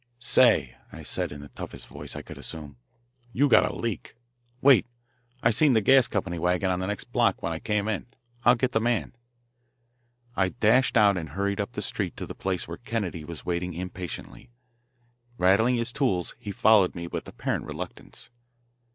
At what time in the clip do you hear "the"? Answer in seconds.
1.41-1.49, 5.73-5.79, 6.79-6.87, 8.71-8.79, 11.73-11.83, 12.25-12.33